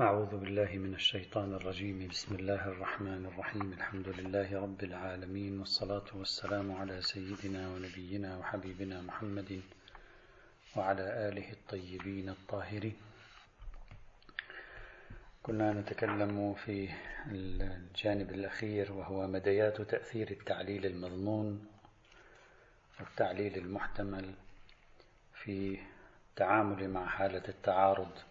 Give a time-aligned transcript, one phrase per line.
[0.00, 2.08] أعوذ بالله من الشيطان الرجيم.
[2.08, 3.72] بسم الله الرحمن الرحيم.
[3.72, 9.60] الحمد لله رب العالمين والصلاة والسلام على سيدنا ونبينا وحبيبنا محمد
[10.76, 12.96] وعلى آله الطيبين الطاهرين.
[15.42, 16.88] كنا نتكلم في
[17.26, 21.66] الجانب الأخير وهو مديات تأثير التعليل المظنون
[23.00, 24.34] والتعليل المحتمل
[25.34, 25.78] في
[26.30, 28.29] التعامل مع حالة التعارض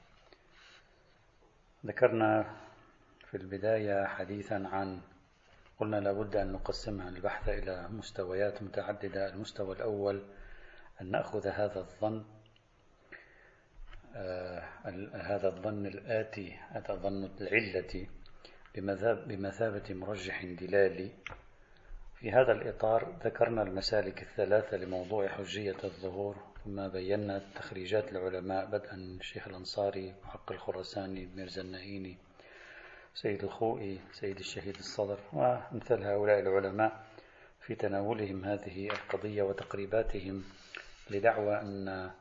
[1.85, 2.55] ذكرنا
[3.31, 5.01] في البداية حديثا عن
[5.79, 9.27] قلنا لابد أن نقسمها البحث إلى مستويات متعددة.
[9.33, 10.23] المستوى الأول
[11.01, 12.25] أن نأخذ هذا الظن
[14.15, 14.63] آه
[15.13, 18.07] هذا الظن الآتي هذا ظن العلة
[19.27, 21.11] بمثابة مرجح دلالي.
[22.15, 26.48] في هذا الإطار ذكرنا المسالك الثلاثة لموضوع حجية الظهور.
[26.69, 32.17] ثم بينا تخريجات العلماء بدءا الشيخ الأنصاري محق الخراساني ميرزا النهيني
[33.13, 37.03] سيد الخوئي سيد الشهيد الصدر وأمثال هؤلاء العلماء
[37.61, 40.43] في تناولهم هذه القضية وتقريباتهم
[41.09, 42.11] لدعوى أن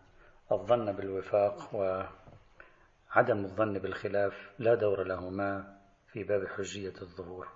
[0.53, 5.79] الظن بالوفاق وعدم الظن بالخلاف لا دور لهما
[6.13, 7.49] في باب حجية الظهور.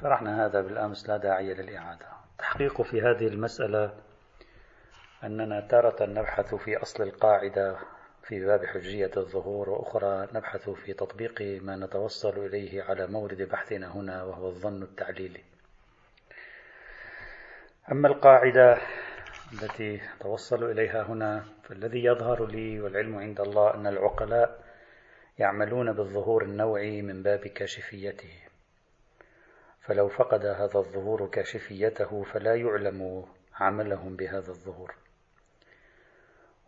[0.00, 2.06] شرحنا هذا بالأمس لا داعي للإعادة.
[2.32, 4.13] التحقيق في هذه المسألة
[5.24, 7.76] أننا تارة نبحث في أصل القاعدة
[8.22, 14.24] في باب حجية الظهور وأخرى نبحث في تطبيق ما نتوصل إليه على مورد بحثنا هنا
[14.24, 15.40] وهو الظن التعليلي.
[17.92, 18.78] أما القاعدة
[19.52, 24.64] التي توصل إليها هنا فالذي يظهر لي والعلم عند الله أن العقلاء
[25.38, 28.32] يعملون بالظهور النوعي من باب كاشفيته.
[29.80, 35.03] فلو فقد هذا الظهور كاشفيته فلا يعلم عملهم بهذا الظهور.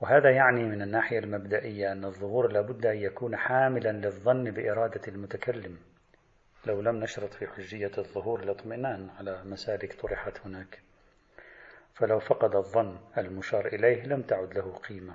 [0.00, 5.77] وهذا يعني من الناحية المبدئية أن الظهور لابد أن يكون حاملا للظن بإرادة المتكلم.
[6.66, 10.80] لو لم نشرط في حجية الظهور الاطمئنان على مسالك طرحت هناك.
[11.95, 15.14] فلو فقد الظن المشار إليه لم تعد له قيمة.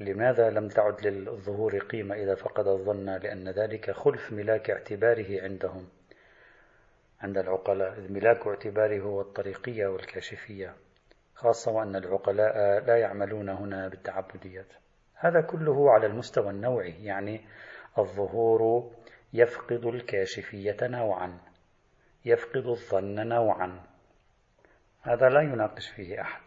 [0.00, 5.88] لماذا لم تعد للظهور قيمة إذا فقد الظن؟ لأن ذلك خلف ملاك اعتباره عندهم.
[7.20, 10.74] عند العقلاء ملاك اعتباره هو الطريقية والكاشفية.
[11.34, 14.72] خاصة وأن العقلاء لا يعملون هنا بالتعبديات.
[15.14, 17.40] هذا كله على المستوى النوعي يعني
[17.98, 18.90] الظهور
[19.32, 21.38] يفقد الكاشفية نوعا
[22.24, 23.80] يفقد الظن نوعا.
[25.02, 26.42] هذا لا يناقش فيه أحد.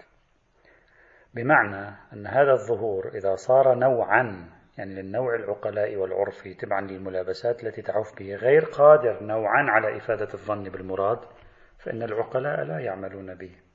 [1.33, 8.19] بمعنى أن هذا الظهور إذا صار نوعا يعني للنوع العقلاء والعرفي تبعا للملابسات التي تعوف
[8.19, 11.19] به غير قادر نوعا على إفادة الظن بالمراد
[11.79, 13.66] فإن العقلاء لا يعملون به.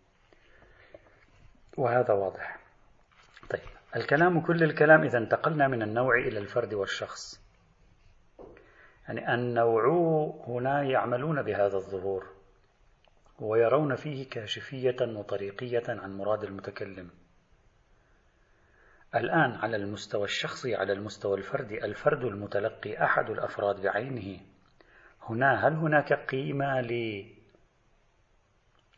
[1.76, 2.58] وهذا واضح.
[3.50, 3.60] طيب
[3.96, 7.42] الكلام كل الكلام إذا انتقلنا من النوع إلى الفرد والشخص.
[9.08, 9.84] يعني النوع
[10.46, 12.26] هنا يعملون بهذا الظهور
[13.40, 17.10] ويرون فيه كاشفية وطريقية عن مراد المتكلم.
[19.14, 24.40] الآن على المستوى الشخصي على المستوى الفردي الفرد المتلقي أحد الأفراد بعينه.
[25.22, 26.80] هنا هل هناك قيمة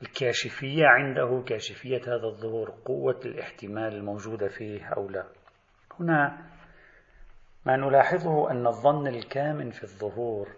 [0.04, 5.26] الكاشفية عنده كاشفية هذا الظهور قوة الاحتمال الموجودة فيه أو لا.
[6.00, 6.38] هنا
[7.66, 10.48] ما نلاحظه أن الظن الكامن في الظهور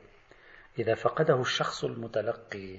[0.78, 2.78] إذا فقده الشخص المتلقي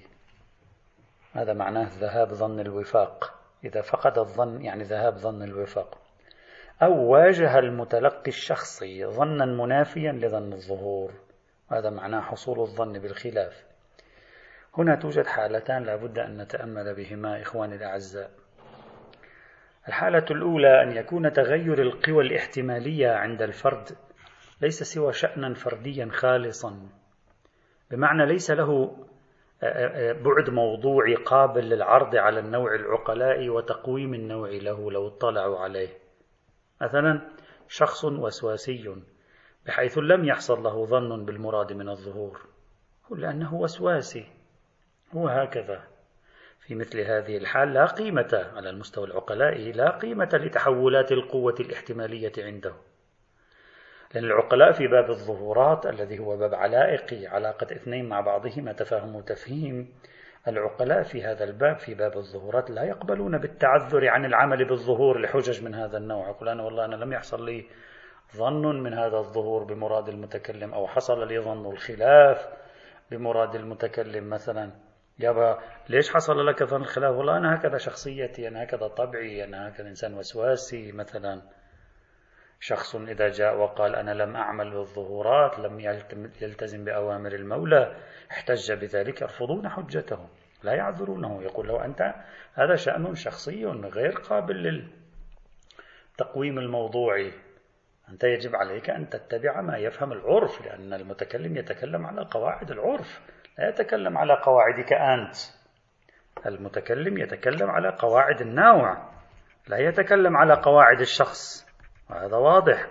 [1.33, 5.97] هذا معناه ذهاب ظن الوفاق؟ إذا فقد الظن يعني ذهاب ظن الوفاق.
[6.83, 11.13] أو واجه المتلقي الشخصي ظنا منافيا لظن الظهور.
[11.71, 13.66] هذا معناه حصول الظن بالخلاف.
[14.73, 18.31] هنا توجد حالتان لا بد أن نتأمل بهما إخواني الأعزاء.
[19.87, 23.89] الحالة الأولى أن يكون تغير القوى الاحتمالية عند الفرد
[24.61, 26.89] ليس سوى شأنا فرديا خالصا.
[27.91, 28.97] بمعنى ليس له
[30.13, 35.89] بعد موضوعي قابل للعرض على النوع العقلاء وتقويم النوع له لو اطلعوا عليه.
[36.81, 37.21] مثلا
[37.67, 38.95] شخص وسواسي
[39.65, 42.41] بحيث لم يحصل له ظن بالمراد من الظهور.
[43.11, 44.25] لأنه وسواسي.
[45.15, 45.83] هو هكذا
[46.59, 52.73] في مثل هذه الحال لا قيمة على المستوى العقلاء لا قيمة لتحولات القوة الاحتمالية عنده
[54.13, 59.93] لأن العقلاء في باب الظهورات الذي هو باب علائقي علاقة اثنين مع بعضهما تفاهم وتفهيم.
[60.47, 65.75] العقلاء في هذا الباب في باب الظهورات لا يقبلون بالتعذر عن العمل بالظهور لحجج من
[65.75, 66.29] هذا النوع.
[66.29, 67.65] يقول أنا والله أنا لم يحصل لي
[68.35, 72.47] ظن من هذا الظهور بمراد المتكلم أو حصل لي ظن الخلاف
[73.11, 74.71] بمراد المتكلم مثلا.
[75.19, 75.59] يابا
[75.89, 80.13] ليش حصل لك ظن الخلاف والله أنا هكذا شخصيتي أنا هكذا طبعي أنا هكذا إنسان
[80.13, 80.91] وسواسي.
[80.91, 81.41] مثلا
[82.59, 85.79] شخص إذا جاء وقال أنا لم أعمل بالظهورات لم
[86.41, 87.95] يلتزم بأوامر المولى
[88.31, 90.29] احتج بذلك يرفضون حجته
[90.63, 91.43] لا يعذرونه.
[91.43, 92.13] يقول له أنت
[92.53, 94.87] هذا شأن شخصي غير قابل
[96.15, 97.33] للتقويم الموضوعي.
[98.09, 103.21] أنت يجب عليك أن تتبع ما يفهم العرف لأن المتكلم يتكلم على قواعد العرف.
[103.57, 105.35] لا يتكلم على قواعدك أنت.
[106.45, 109.09] المتكلم يتكلم على قواعد النوع
[109.67, 111.67] لا يتكلم على قواعد الشخص.
[112.09, 112.87] وهذا واضح.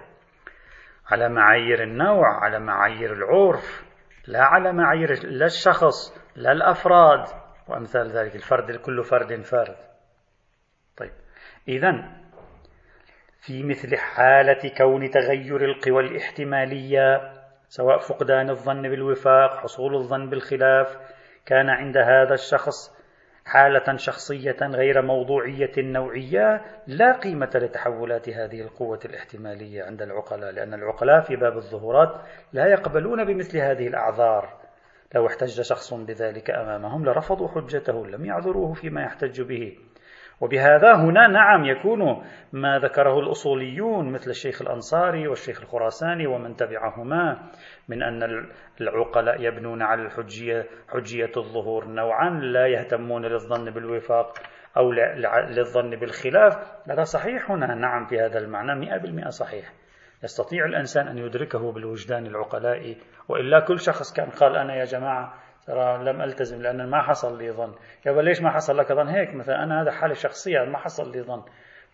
[1.11, 3.85] على معايير النوع على معايير العرف
[4.27, 7.27] لا على معايير لا الشخص لا الأفراد.
[7.69, 9.77] وأمثال ذلك الفرد كل فرد فرد.
[10.97, 11.13] طيب
[11.69, 11.91] إذا
[13.41, 17.36] في مثل حالة كون تغير القوى الاحتمالية
[17.69, 20.99] سواء فقدان الظن بالوفاق حصول الظن بالخلاف
[21.47, 22.97] كان عند هذا الشخص
[23.47, 31.21] حالة شخصية غير موضوعية نوعية لا قيمة لتحولات هذه القوة الاحتمالية عند العقلاء لأن العقلاء
[31.21, 32.21] في باب الظهورات
[32.53, 34.61] لا يقبلون بمثل هذه الأعذار.
[35.15, 39.79] لو احتج شخص بذلك أمامهم لرفضوا حجته لم يعذروه فيما يحتج به.
[40.41, 47.39] وبهذا هنا نعم يكون ما ذكره الأصوليون مثل الشيخ الأنصاري والشيخ الخراساني ومن تبعهما
[47.89, 48.47] من أن
[48.81, 54.39] العقلاء يبنون على الحجية حجية الظهور نوعا لا يهتمون للظن بالوفاق
[54.77, 54.93] أو
[55.49, 56.57] للظن بالخلاف.
[56.91, 59.73] هذا صحيح هنا نعم في هذا المعنى مئة بالمئة صحيح.
[60.25, 62.97] يستطيع الإنسان أن يدركه بالوجدان العقلائي
[63.29, 65.35] وإلا كل شخص كان قال أنا يا جماعة
[65.67, 67.75] ترى لم ألتزم لأن ما حصل لي ظن.
[68.07, 71.23] يا ليش ما حصل لك ظن؟ هيك مثلا أنا هذا حاله شخصيه ما حصل لي
[71.23, 71.43] ظن.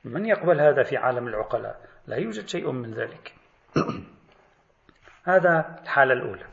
[0.04, 1.76] من يقبل هذا في عالم العقلاء؟
[2.06, 3.34] لا يوجد شيء من ذلك.
[5.24, 6.44] هذا الحالة الأولى.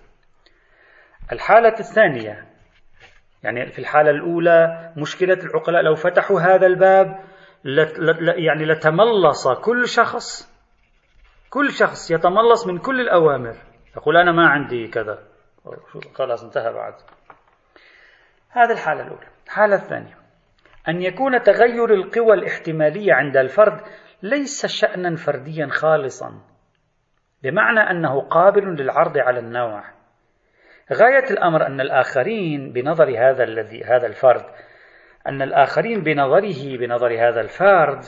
[1.32, 2.46] الحالة الثانية
[3.44, 7.20] يعني في الحالة الأولى مشكلة العقلاء لو فتحوا هذا الباب
[8.38, 10.60] يعني لتملص كل شخص
[11.50, 13.56] كل شخص يتملص من كل الأوامر.
[13.98, 15.29] يقول أنا ما عندي كذا.
[16.16, 16.94] خلاص انتهى بعد.
[18.50, 19.28] هذه الحالة الأولى.
[19.46, 20.18] الحالة الثانية.
[20.88, 23.82] أن يكون تغير القوى الاحتمالية عند الفرد
[24.24, 26.42] ليس شأنا فرديا خالصا.
[27.44, 29.84] بمعنى أنه قابل للعرض على النوع.
[30.94, 34.46] غاية الأمر أن الآخرين بنظر هذا الذي هذا الفرد
[35.28, 38.04] أن الآخرين بنظره بنظر هذا الفرد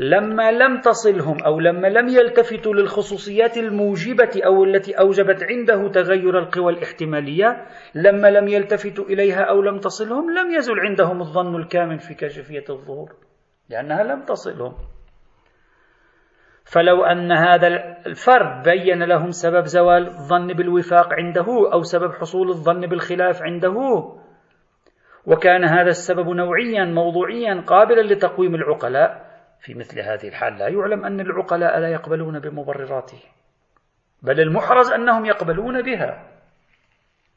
[0.00, 6.72] لما لم تصلهم أو لما لم يلتفتوا للخصوصيات الموجبة أو التي أوجبت عنده تغير القوى
[6.72, 12.64] الاحتمالية لما لم يلتفتوا إليها أو لم تصلهم لم يزل عندهم الظن الكامل في كشفية
[12.70, 13.12] الظهور
[13.68, 14.74] لأنها لم تصلهم.
[16.64, 17.66] فلو أن هذا
[18.06, 23.74] الفرد بين لهم سبب زوال الظن بالوفاق عنده أو سبب حصول الظن بالخلاف عنده
[25.26, 29.29] وكان هذا السبب نوعيا موضوعيا قابلا لتقويم العقلاء
[29.60, 30.58] في مثل هذه الحال.
[30.58, 33.22] لا يعلم أن العقلاء لا يقبلون بمبرراته
[34.22, 36.30] بل المحرز أنهم يقبلون بها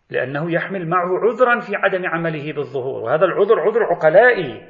[0.09, 3.01] لأنه يحمل معه عذرا في عدم عمله بالظهور.
[3.03, 4.69] وهذا العذر عذر عقلائي.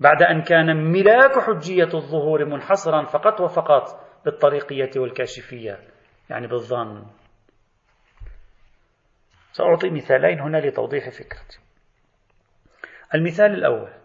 [0.00, 3.84] بعد أن كان ملاك حجية الظهور منحصرا فقط وفقط
[4.24, 5.78] بالطريقية والكاشفية
[6.30, 7.06] يعني بالظن.
[9.52, 11.58] سأعطي مثالين هنا لتوضيح فكرتي.
[13.14, 13.97] المثال الأول.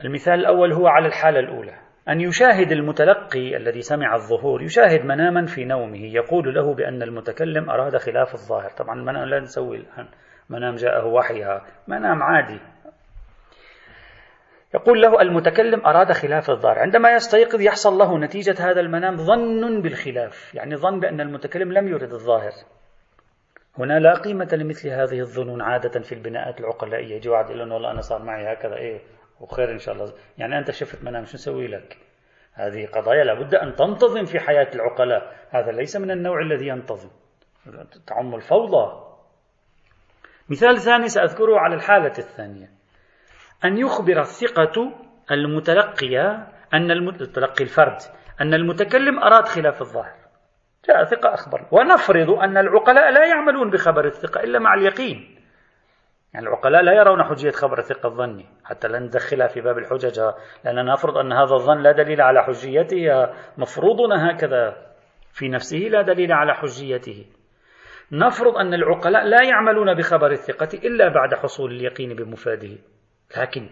[0.00, 1.74] المثال الأول هو على الحالة الأولى.
[2.08, 7.96] أن يشاهد المتلقي الذي سمع الظهور يشاهد مناما في نومه يقول له بأن المتكلم أراد
[7.96, 8.70] خلاف الظاهر.
[8.70, 10.08] طبعا المنام لا نسوي الآن.
[10.50, 11.64] منام جاءه وحيها.
[11.88, 12.60] منام عادي.
[14.74, 16.78] يقول له المتكلم أراد خلاف الظاهر.
[16.78, 20.54] عندما يستيقظ يحصل له نتيجة هذا المنام ظن بالخلاف.
[20.54, 22.52] يعني ظن بأن المتكلم لم يرد الظاهر.
[23.78, 27.16] هنا لا قيمة لمثل هذه الظنون عادة في البناءات العقلائية.
[27.16, 28.76] يجي واحد يقول له والله أنا صار معي هكذا.
[28.76, 29.00] إيه.
[29.40, 30.12] وخير إن شاء الله.
[30.38, 31.98] يعني أنت شفت منام شو نسوي لك؟
[32.54, 35.36] هذه قضايا لابد أن تنتظم في حياة العقلاء.
[35.50, 37.10] هذا ليس من النوع الذي ينتظم.
[38.06, 39.04] تعم الفوضى.
[40.48, 42.68] مثال ثاني سأذكره على الحالة الثانية.
[43.64, 44.92] أن يخبر الثقة
[45.30, 47.98] المتلقية أن المتلقي الفرد.
[48.40, 50.16] أن المتكلم أراد خلاف الظاهر.
[50.88, 51.68] جاء ثقة أخبر.
[51.70, 55.33] ونفرض أن العقلاء لا يعملون بخبر الثقة إلا مع اليقين.
[56.34, 60.20] يعني العقلاء لا يرون حجية خبر الثقة الظني حتى لا ندخلها في باب الحجج
[60.64, 64.76] لأننا نفرض أن هذا الظن لا دليل على حجيته مفروضنا هكذا
[65.32, 67.26] في نفسه لا دليل على حجيته.
[68.12, 72.78] نفرض أن العقلاء لا يعملون بخبر الثقة إلا بعد حصول اليقين بمفاده.
[73.38, 73.70] لكن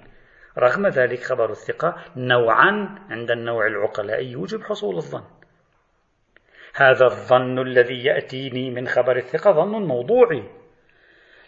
[0.58, 5.24] رغم ذلك خبر الثقة نوعا عند النوع العقلاء يوجب حصول الظن.
[6.76, 10.61] هذا الظن الذي يأتيني من خبر الثقة ظن موضوعي.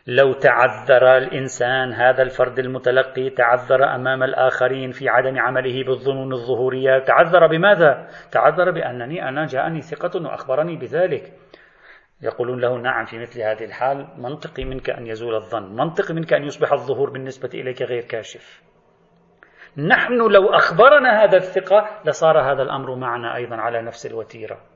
[0.07, 7.47] لو تعذر الإنسان هذا الفرد المتلقي تعذر أمام الآخرين في عدم عمله بالظنون الظهورية تعذر
[7.47, 11.33] بماذا؟ تعذر بأنني أنا جاءني ثقة وأخبرني بذلك.
[12.23, 16.45] يقولون له نعم في مثل هذه الحال منطقي منك أن يزول الظن منطقي منك أن
[16.45, 18.63] يصبح الظهور بالنسبة إليك غير كاشف.
[19.77, 24.74] نحن لو أخبرنا هذا الثقة لصار هذا الأمر معنا أيضا على نفس الوتيرة.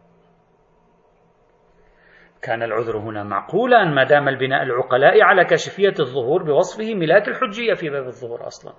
[2.43, 7.91] كان العذر هنا معقولا ما دام البناء العقلاء على كشفية الظهور بوصفه ملاك الحجية في
[7.91, 8.73] باب الظهور أصلا.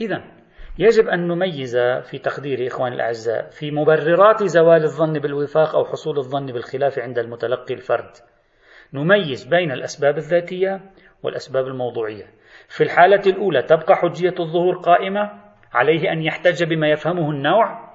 [0.00, 0.24] إذا
[0.78, 1.76] يجب أن نميز
[2.10, 7.74] في تقدير إخوان الأعزاء في مبررات زوال الظن بالوفاق أو حصول الظن بالخلاف عند المتلقي
[7.74, 8.10] الفرد.
[8.94, 10.80] نميز بين الأسباب الذاتية
[11.22, 12.26] والأسباب الموضوعية.
[12.68, 15.30] في الحالة الأولى تبقى حجية الظهور قائمة
[15.72, 17.91] عليه أن يحتج بما يفهمه النوع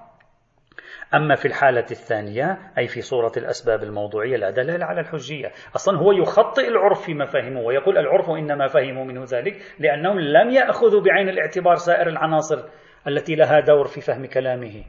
[1.15, 5.51] أما في الحالة الثانية أي في صورة الأسباب الموضوعية لا دلالة على الحجية.
[5.75, 11.01] أصلا هو يخطئ العرف فيما فهمه ويقول العرف إنما فهموا منه ذلك لأنهم لم يأخذوا
[11.01, 12.63] بعين الاعتبار سائر العناصر
[13.07, 14.83] التي لها دور في فهم كلامه.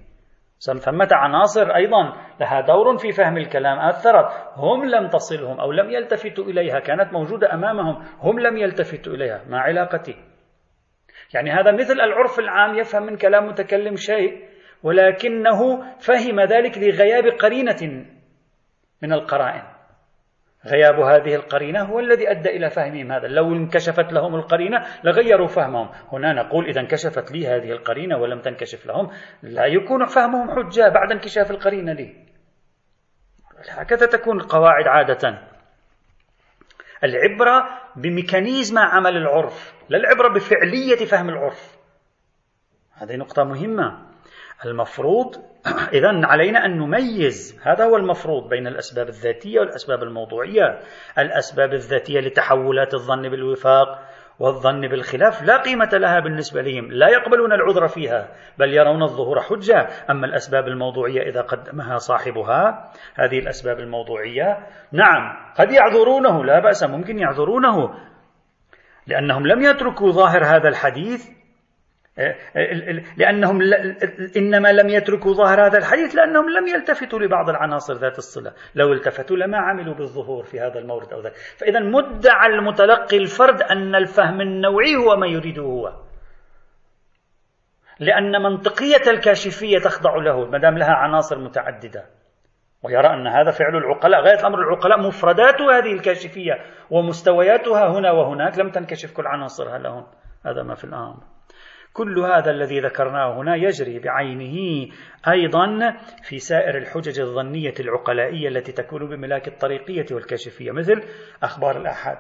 [0.58, 4.26] ثمة عناصر أيضا لها دور في فهم الكلام أثرت.
[4.56, 9.44] هم لم تصلهم أو لم يلتفتوا إليها كانت موجودة أمامهم هم لم يلتفتوا إليها.
[9.48, 10.16] ما علاقتي؟
[11.34, 14.48] يعني هذا مثل العرف العام يفهم من كلام متكلم شيء
[14.82, 18.06] ولكنه فهم ذلك لغياب قرينة
[19.02, 19.62] من القرائن.
[20.66, 23.28] غياب هذه القرينة هو الذي أدى إلى فهمهم هذا.
[23.28, 25.90] لو انكشفت لهم القرينة لغيروا فهمهم.
[26.12, 29.10] هنا نقول إذا انكشفت لي هذه القرينة ولم تنكشف لهم
[29.42, 32.16] لا يكون فهمهم حجة بعد انكشاف القرينة لي.
[33.70, 35.38] هكذا تكون القواعد عادة.
[37.04, 41.78] العبرة بميكانيزم عمل العرف لا العبرة بفعلية فهم العرف.
[42.94, 44.07] هذه نقطة مهمة.
[44.64, 45.36] المفروض
[45.98, 50.80] إذا علينا أن نميز هذا هو المفروض بين الأسباب الذاتية والأسباب الموضوعية.
[51.18, 57.88] الأسباب الذاتية لتحولات الظن بالوفاق والظن بالخلاف لا قيمة لها بالنسبة لهم لا يقبلون العذر
[57.88, 59.88] فيها بل يرون الظهور حجة.
[60.10, 67.18] أما الأسباب الموضوعية إذا قدمها صاحبها هذه الأسباب الموضوعية نعم قد يعذرونه لا بأس ممكن
[67.18, 67.94] يعذرونه
[69.06, 71.37] لأنهم لم يتركوا ظاهر هذا الحديث
[73.16, 73.60] لأنهم
[74.36, 78.52] إنما لم يتركوا ظاهر هذا الحديث لأنهم لم يلتفتوا لبعض العناصر ذات الصلة.
[78.74, 83.94] لو التفتوا لما عملوا بالظهور في هذا المورد أو ذلك فإذا مدعى المتلقي الفرد أن
[83.94, 85.92] الفهم النوعي هو ما يريده هو.
[88.00, 92.04] لأن منطقية الكاشفية تخضع له ما دام لها عناصر متعددة.
[92.82, 96.52] ويرى أن هذا فعل العقلاء غاية أمر العقلاء مفردات هذه الكاشفية
[96.90, 98.58] ومستوياتها هنا وهناك.
[98.58, 100.06] لم تنكشف كل عناصرها لهم
[100.46, 101.37] هذا ما في الأمر.
[101.98, 104.88] كل هذا الذي ذكرناه هنا يجري بعينه
[105.28, 111.02] أيضا في سائر الحجج الظنية العقلائية التي تكون بملاك الطريقية والكشفيه مثل
[111.42, 112.18] أخبار الآحاد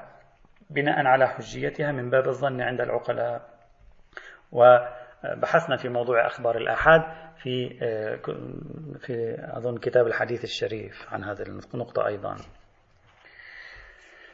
[0.70, 3.42] بناء على حجيتها من باب الظن عند العقلاء.
[4.52, 7.02] وبحثنا في موضوع أخبار الآحاد
[7.36, 7.68] في
[8.98, 11.42] في أظن كتاب الحديث الشريف عن هذه
[11.74, 12.36] النقطة أيضا.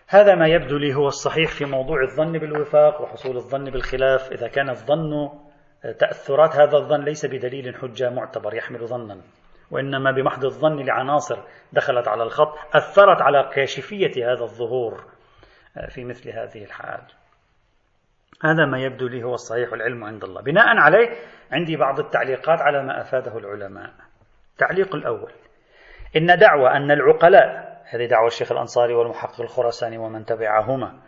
[0.09, 4.33] هذا ما يبدو لي هو الصحيح في موضوع الظن بالوفاق وحصول الظن بالخلاف.
[4.33, 5.31] إذا كان الظن
[5.99, 9.21] تأثرات هذا الظن ليس بدليل حجة معتبر يحمل ظنا
[9.71, 11.39] وإنما بمحض الظن لعناصر
[11.73, 15.05] دخلت على الخط أثرت على كاشفية هذا الظهور
[15.89, 17.01] في مثل هذه الحال.
[18.45, 20.43] هذا ما يبدو لي هو الصحيح والعلم عند الله.
[20.43, 21.09] بناء عليه
[21.53, 23.91] عندي بعض التعليقات على ما أفاده العلماء.
[24.53, 25.33] التعليق الأول.
[26.17, 31.01] إن دعوى أن العقلاء هذه دعوة الشيخ الأنصاري والمحقق الخراساني ومن تبعهما.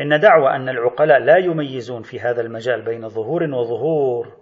[0.00, 4.36] إن دعوة أن العقلاء لا يميزون في هذا المجال بين ظهور وظهور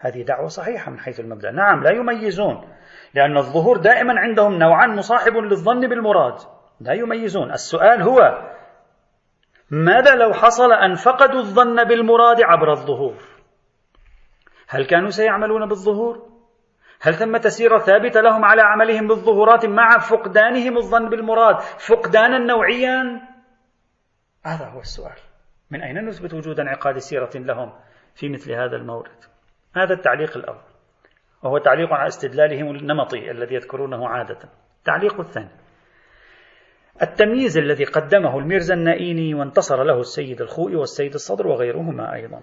[0.00, 1.50] هذه دعوة صحيحة من حيث المبدأ.
[1.50, 2.68] نعم لا يميزون
[3.14, 6.38] لأن الظهور دائما عندهم نوعان مصاحب للظن بالمراد.
[6.80, 7.52] لا يميزون.
[7.52, 8.50] السؤال هو
[9.70, 13.14] ماذا لو حصل أن فقدوا الظن بالمراد عبر الظهور؟
[14.68, 16.29] هل كانوا سيعملون بالظهور؟
[17.00, 23.20] هل ثمة سيرة ثابتة لهم على عملهم بالظهورات مع فقدانهم الظن بالمراد فقدانا نوعيا؟
[24.44, 25.16] هذا هو السؤال.
[25.70, 27.72] من أين نثبت وجود انعقاد سيرة لهم
[28.14, 29.24] في مثل هذا المورد؟
[29.76, 30.62] هذا التعليق الأول.
[31.42, 34.38] وهو تعليق على استدلالهم النمطي الذي يذكرونه عادة.
[34.78, 35.50] التعليق الثاني.
[37.02, 42.42] التمييز الذي قدمه الميرزا النائيني وانتصر له السيد الخوئي والسيد الصدر وغيرهما أيضا.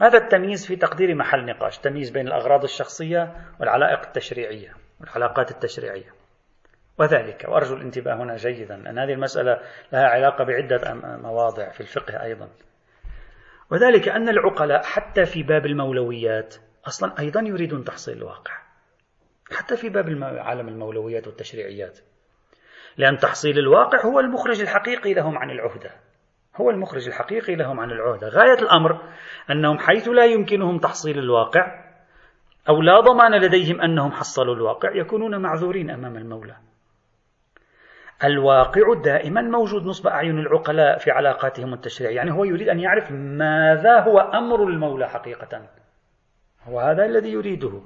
[0.00, 6.14] هذا التمييز في تقدير محل نقاش تمييز بين الأغراض الشخصية والعلائق التشريعية والعلاقات التشريعية.
[6.98, 9.60] وذلك وأرجو الانتباه هنا جيدا لأن هذه المسألة
[9.92, 12.48] لها علاقة بعدة مواضع في الفقه أيضا.
[13.70, 16.54] وذلك أن العقلاء حتى في باب المولويات
[16.86, 18.52] أصلا أيضا يريدون تحصيل الواقع.
[19.50, 21.98] حتى في باب عالم المولويات والتشريعيات.
[22.96, 25.90] لأن تحصيل الواقع هو المخرج الحقيقي لهم عن العهدة.
[26.56, 29.00] هو المخرج الحقيقي لهم عن العهدة غاية الأمر
[29.50, 31.84] أنهم حيث لا يمكنهم تحصيل الواقع
[32.68, 36.56] أو لا ضمان لديهم أنهم حصلوا الواقع يكونون معذورين أمام المولى.
[38.24, 42.16] الواقع دائما موجود نصب أعين العقلاء في علاقاتهم التشريعية.
[42.16, 45.62] يعني هو يريد أن يعرف ماذا هو أمر المولى حقيقة.
[46.68, 47.82] هو هذا الذي يريده.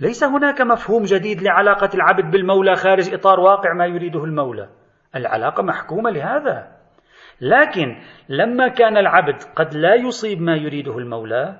[0.00, 4.68] ليس هناك مفهوم جديد لعلاقة العبد بالمولى خارج إطار واقع ما يريده المولى.
[5.16, 6.73] العلاقة محكومة لهذا.
[7.40, 7.96] لكن
[8.28, 11.56] لما كان العبد قد لا يصيب ما يريده المولى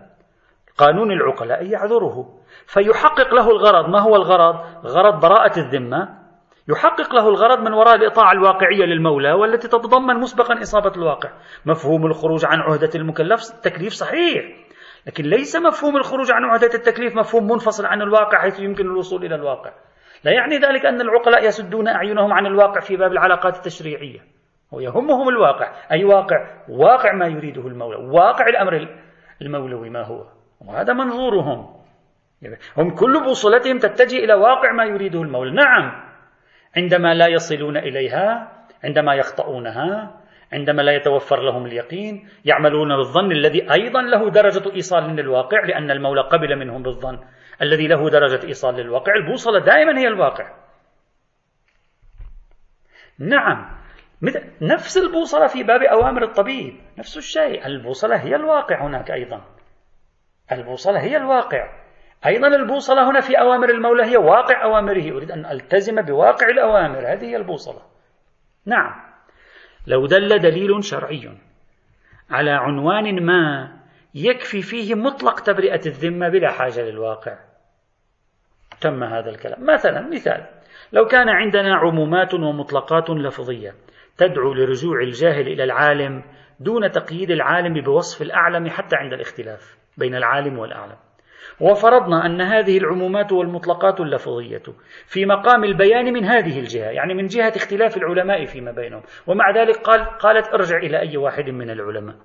[0.79, 2.41] قانون العقلاء يعذره.
[2.67, 3.89] فيحقق له الغرض.
[3.89, 4.55] ما هو الغرض؟
[4.87, 6.25] غرض براءة الذمة.
[6.69, 11.31] يحقق له الغرض من وراء الإطاعة الواقعية للمولى والتي تتضمن مسبقا إصابة الواقع.
[11.67, 14.45] مفهوم الخروج عن عهدة المكلف التكليف صحيح.
[15.07, 19.35] لكن ليس مفهوم الخروج عن عهدة التكليف مفهوم منفصل عن الواقع حيث يمكن الوصول إلى
[19.35, 19.73] الواقع.
[20.25, 24.34] لا يعني ذلك أن العقلاء يسدون أعينهم عن الواقع في باب العلاقات التشريعية.
[24.77, 25.73] ويهمهم الواقع.
[25.93, 26.37] أي واقع؟
[26.69, 27.97] واقع ما يريده المولى.
[27.97, 28.89] واقع الأمر
[29.43, 30.25] المولوي ما هو؟
[30.61, 31.85] وهذا منظورهم.
[32.77, 35.51] هم كل بوصلتهم تتجه إلى واقع ما يريده المولى.
[35.51, 36.05] نعم.
[36.77, 38.53] عندما لا يصلون إليها
[38.85, 40.21] عندما يخطئونها
[40.53, 46.21] عندما لا يتوفر لهم اليقين يعملون بالظن الذي أيضا له درجة إيصال للواقع لأن المولى
[46.21, 47.19] قبل منهم بالظن
[47.63, 49.15] الذي له درجة إيصال للواقع.
[49.15, 50.51] البوصلة دائما هي الواقع.
[53.19, 53.84] نعم.
[54.61, 57.67] نفس البوصلة في باب أوامر الطبيب نفس الشيء.
[57.67, 59.41] البوصلة هي الواقع هناك أيضا.
[60.53, 61.85] البوصلة هي الواقع.
[62.27, 65.17] أيضا البوصلة هنا في أوامر المولى هي واقع أوامره.
[65.17, 67.13] أريد أن ألتزم بواقع الأوامر.
[67.13, 67.83] هذه هي البوصلة.
[68.67, 68.95] نعم.
[69.87, 71.31] لو دل دليل شرعي
[72.31, 73.73] على عنوان ما
[74.15, 77.39] يكفي فيه مطلق تبرئة الذمة بلا حاجة للواقع.
[78.81, 79.67] تم هذا الكلام.
[79.67, 80.47] مثلا مثال.
[80.93, 83.75] لو كان عندنا عمومات ومطلقات لفظية
[84.17, 86.23] تدعو لرجوع الجاهل إلى العالم
[86.61, 90.97] دون تقييد العالم بوصف الأعلم حتى عند الاختلاف بين العالم والأعلم.
[91.61, 94.63] وفرضنا أن هذه العمومات والمطلقات اللفظية
[95.07, 99.03] في مقام البيان من هذه الجهة يعني من جهة اختلاف العلماء فيما بينهم.
[99.27, 102.17] ومع ذلك قال قالت ارجع إلى أي واحد من العلماء.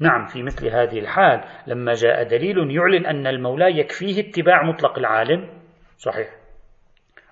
[0.00, 5.48] نعم في مثل هذه الحال لما جاء دليل يعلن أن المولى يكفيه اتباع مطلق العالم.
[5.96, 6.28] صحيح.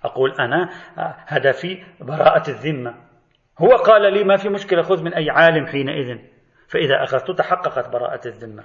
[0.04, 0.70] أقول أنا
[1.26, 3.03] هدفي براءة الذمة.
[3.58, 6.18] هو قال لي ما في مشكلة خذ من أي عالم حينئذ.
[6.68, 8.64] فإذا أخذت تحققت براءة الذمة.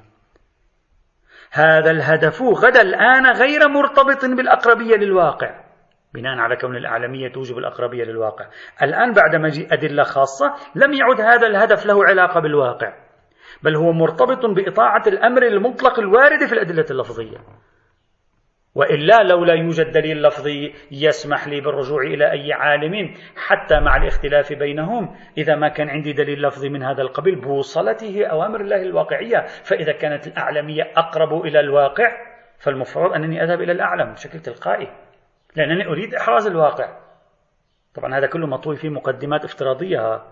[1.52, 5.64] هذا الهدف غدا الآن غير مرتبط بالأقربية للواقع.
[6.14, 8.46] بناء على كون الأعلمية توجب الأقربية للواقع.
[8.82, 12.94] الآن بعد مجيء أدلة خاصة لم يعد هذا الهدف له علاقة بالواقع.
[13.64, 17.38] بل هو مرتبط بإطاعة الأمر المطلق الوارد في الأدلة اللفظية.
[18.76, 24.54] وإلا لو لا يوجد دليل لفظي يسمح لي بالرجوع إلى أي عالم حتى مع الاختلاف
[24.54, 25.16] بينهم.
[25.38, 29.46] إذا ما كان عندي دليل لفظي من هذا القبيل بوصلته أوامر الله الواقعية.
[29.46, 32.12] فإذا كانت الأعلمية أقرب إلى الواقع
[32.60, 34.88] فالمفترض أنني أذهب إلى الأعلم بشكل تلقائي
[35.56, 36.98] لأنني أريد إحراز الواقع.
[37.96, 40.24] طبعا هذا كله مطوي في مقدمات افتراضية.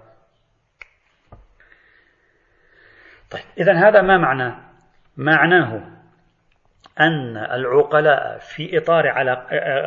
[3.31, 4.59] طيب اذا هذا ما معناه
[5.17, 5.96] معناه
[6.99, 9.31] أن العقلاء في إطار على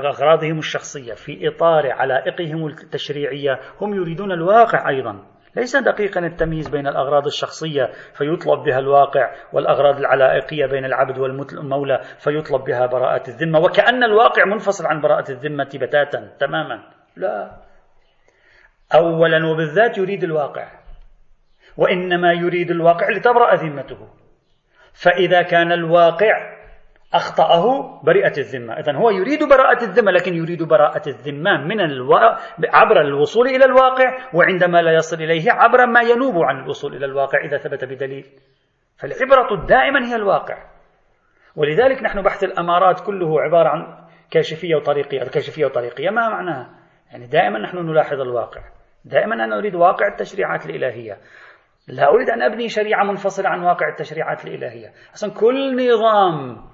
[0.08, 5.26] أغراضهم الشخصية في إطار علائقهم التشريعية هم يريدون الواقع أيضا.
[5.56, 12.64] ليس دقيقا التمييز بين الأغراض الشخصية فيطلب بها الواقع والأغراض العلائقية بين العبد والمولى فيطلب
[12.64, 13.58] بها براءة الذمة.
[13.60, 16.82] وكأن الواقع منفصل عن براءة الذمة بتاتا تماما.
[17.16, 17.50] لا.
[18.94, 20.68] أولا وبالذات يريد الواقع
[21.76, 24.08] وإنما يريد الواقع لتبرأ ذمته.
[24.92, 26.59] فإذا كان الواقع
[27.14, 28.74] أخطأه برئت الذمة.
[28.74, 32.14] إذا هو يريد براءة الذمة لكن يريد براءة الذمة من ألو...
[32.64, 37.44] عبر الوصول إلى الواقع وعندما لا يصل إليه عبر ما ينوب عن الوصول إلى الواقع
[37.44, 38.26] إذا ثبت بدليل.
[38.98, 40.56] فالعبرة دائما هي الواقع.
[41.56, 43.86] ولذلك نحن بحث الأمارات كله عبارة عن
[44.30, 46.10] كاشفية وطريقية الكاشفية وطريقية.
[46.10, 46.70] ما معناها؟
[47.12, 48.60] يعني دائما نحن نلاحظ الواقع.
[49.04, 51.18] دائما أنا أريد واقع التشريعات الإلهية.
[51.88, 54.92] لا أريد أن أبني شريعة منفصلة عن واقع التشريعات الإلهية.
[55.14, 56.69] أصلا كل نظام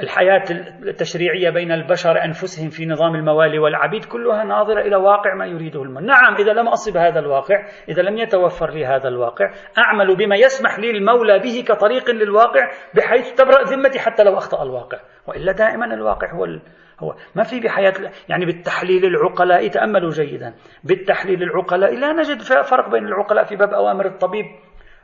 [0.00, 0.44] الحياة
[0.82, 6.06] التشريعية بين البشر أنفسهم في نظام الموالي والعبيد كلها ناظرة إلى واقع ما يريده المولى
[6.06, 10.78] نعم إذا لم أصب هذا الواقع إذا لم يتوفر لي هذا الواقع أعمل بما يسمح
[10.78, 14.98] لي المولى به كطريق للواقع بحيث تبرأ ذمتي حتى لو أخطأ الواقع.
[15.26, 16.60] وإلا دائما الواقع هو ال...
[17.00, 17.94] هو ما في بحياة
[18.28, 20.54] يعني بالتحليل العقلاء تأملوا جيدا.
[20.84, 24.46] بالتحليل العقلاء لا نجد فرق بين العقلاء في باب أوامر الطبيب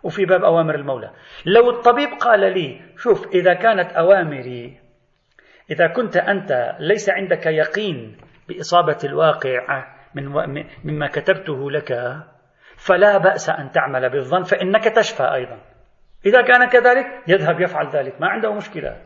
[0.02, 1.10] وفي باب أوامر المولى.
[1.46, 4.81] لو الطبيب قال لي شوف إذا كانت أوامري
[5.70, 8.16] إذا كنت أنت ليس عندك يقين
[8.48, 10.24] بإصابة الواقع من
[10.84, 11.92] مما كتبته لك
[12.76, 15.58] فلا بأس أن تعمل بالظن فإنك تشفى أيضا.
[16.26, 18.96] إذا كان كذلك يذهب يفعل ذلك ما عنده مشكلة.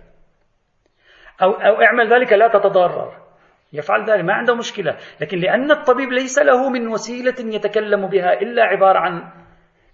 [1.43, 3.13] أو, أو اعمل ذلك لا تتضرر.
[3.73, 4.97] يفعل ذلك ما عنده مشكلة.
[5.21, 9.33] لكن لأن الطبيب ليس له من وسيلة يتكلم بها إلا عبارة عن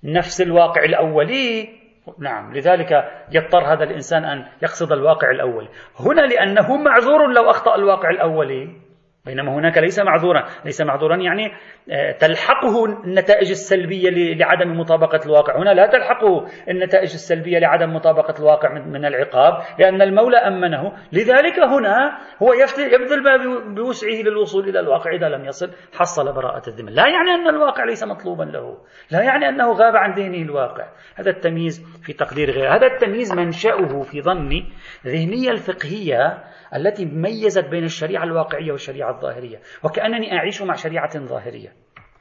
[0.05, 1.82] نفس الواقع الأولي
[2.19, 5.69] نعم لذلك يضطر هذا الإنسان أن يقصد الواقع الأولي
[6.01, 8.82] هنا لأنه معذور لو أخطأ الواقع الأولي
[9.27, 11.53] بينما هناك ليس معذورا ليس معذورا يعني
[11.91, 15.59] آه، تلحقه النتائج السلبية لعدم مطابقة الواقع.
[15.59, 20.93] هنا لا تلحقه النتائج السلبية لعدم مطابقة الواقع من العقاب لأن المولى أمنه.
[21.13, 23.37] لذلك هنا هو يبذل ما
[23.75, 26.91] بوسعه للوصول إلى الواقع إذا لم يصل حصل براءة الذمة.
[26.91, 28.79] لا يعني أن الواقع ليس مطلوبا له.
[29.11, 30.89] لا يعني أنه غاب عن ذهنه الواقع.
[31.15, 32.75] هذا التمييز في تقدير غير.
[32.75, 34.73] هذا التمييز منشأه في ظني
[35.07, 36.45] ذهنية الفقهية
[36.77, 39.59] التي ميزت بين الشريعة الواقعية والشريعة الظاهرية.
[39.85, 41.73] وكأنني أعيش مع شريعة ظاهرية.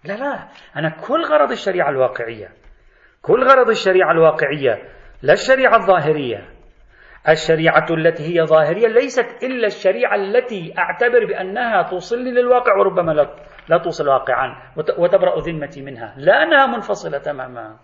[0.05, 2.49] لا لا أنا كل غرض الشريعة الواقعية
[3.21, 4.83] كل غرض الشريعة الواقعية
[5.21, 6.49] لا الشريعة الظاهرية.
[7.29, 13.11] الشريعة التي هي ظاهرية ليست إلا الشريعة التي أعتبر بأنها توصلني للواقع وربما
[13.69, 16.13] لا, توصل واقعا وتبرأ ذمتي منها.
[16.17, 17.75] لا أنها منفصلة تماما.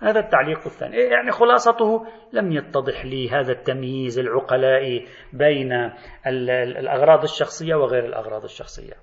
[0.00, 0.96] هذا التعليق الثاني.
[0.96, 5.72] إيه، يعني خلاصته لم يتضح لي هذا التمييز العقلائي بين
[6.26, 8.94] الأغراض الشخصية وغير الأغراض الشخصية.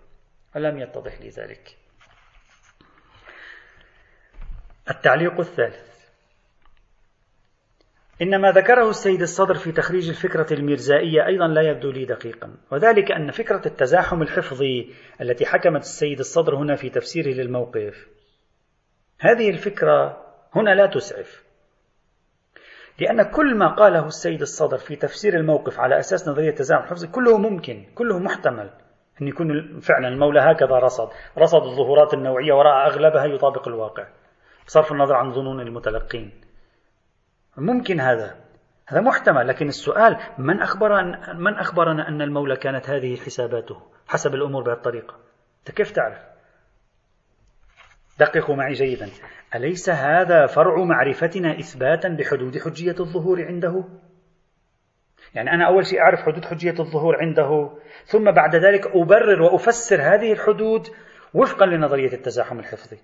[0.56, 1.78] لم يتضح لي ذلك.
[4.90, 5.94] التعليق الثالث.
[8.22, 12.58] إن ما ذكره السيد الصدر في تخريج الفكرة الميرزائية أيضا لا يبدو لي دقيقا.
[12.72, 18.08] وذلك أن فكرة التزاحم الحفظي التي حكمت السيد الصدر هنا في تفسيره للموقف.
[19.20, 20.23] هذه الفكرة
[20.56, 21.44] هنا لا تسعف.
[23.00, 27.38] لأن كل ما قاله السيد الصدر في تفسير الموقف على أساس نظرية التزاحم الحفظي كله
[27.38, 28.70] ممكن كله محتمل
[29.22, 34.08] أن يكون فعلا المولى هكذا رصد رصد الظهورات النوعية ورأى أغلبها يطابق الواقع
[34.66, 36.32] بصرف النظر عن ظنون المتلقين.
[37.58, 38.36] ممكن هذا
[38.88, 44.64] هذا محتمل لكن السؤال من أخبرنا من أخبرنا أن المولى كانت هذه حساباته حسب الأمور
[44.64, 45.16] بهالطريقة؟
[45.60, 46.33] أنت كيف تعرف؟
[48.20, 49.10] دققوا معي جيدا.
[49.56, 53.84] أليس هذا فرع معرفتنا إثباتا بحدود حجية الظهور عنده؟
[55.36, 57.70] يعني أنا أول شيء أعرف حدود حجية الظهور عنده
[58.06, 60.88] ثم بعد ذلك أبرر وأفسر هذه الحدود
[61.34, 62.98] وفقا لنظرية التزاحم الحفظي.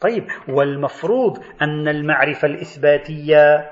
[0.00, 3.70] طيب والمفروض أن المعرفة الإثباتية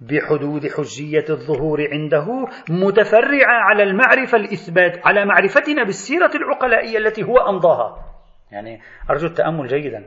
[0.00, 8.15] بحدود حجية الظهور عنده متفرعة على المعرفة الإثبات على معرفتنا بالسيرة العقلائية التي هو أمضاها.
[8.56, 10.04] يعني أرجو التأمل جيدا.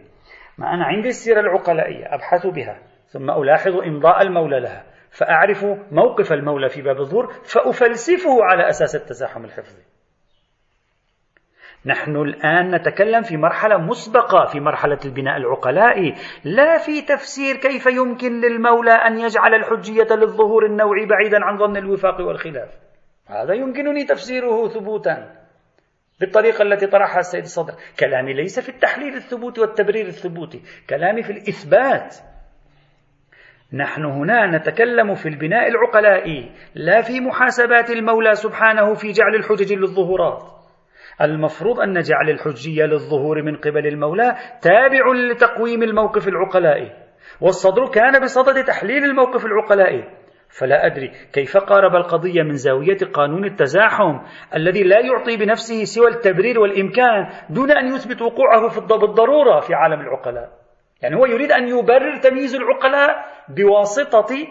[0.58, 6.70] ما أنا عندي السيرة العقلائية أبحث بها ثم ألاحظ إمضاء المولى لها فأعرف موقف المولى
[6.70, 9.84] في باب الظهور فأفلسفه على أساس التزاحم الحفظي.
[11.86, 18.42] نحن الآن نتكلم في مرحلة مسبقة في مرحلة البناء العقلائي لا في تفسير كيف يمكن
[18.42, 22.70] للمولى أن يجعل الحجية للظهور النوعي بعيدا عن ظن الوفاق والخلاف.
[23.28, 25.39] هذا يمكنني تفسيره ثبوتا.
[26.20, 27.74] بالطريقة التي طرحها السيد الصدر.
[28.00, 32.16] كلامي ليس في التحليل الثبوتي والتبرير الثبوتي كلامي في الإثبات.
[33.74, 40.44] نحن هنا نتكلم في البناء العقلائي لا في محاسبات المولى سبحانه في جعل الحجج للظهورات.
[41.22, 46.92] المفروض أن جعل الحجية للظهور من قبل المولى تابع لتقويم الموقف العقلائي
[47.42, 50.19] والصدر كان بصدد تحليل الموقف العقلائي.
[50.50, 51.12] فلا أدري.
[51.34, 54.20] كيف قارب القضية من زاوية قانون التزاحم
[54.56, 60.50] الذي لا يعطي بنفسه سوى التبرير والإمكان دون أن يثبت وقوعه بالضرورة في عالم العقلاء؟
[61.02, 64.48] يعني هو يريد أن يبرر تمييز العقلاء بواسطة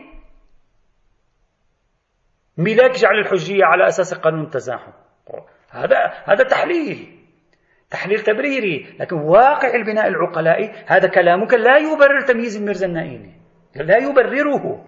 [2.59, 4.93] ملاك جعل الحجية على أساس قانون التزاحم.
[5.71, 7.19] هذا هذا تحليل
[7.91, 8.97] تحليل تبريري.
[9.01, 13.33] لكن واقع البناء العقلائي هذا كلامك لا يبرر تمييز الميرزا النائيني
[13.77, 14.85] لا يبرره.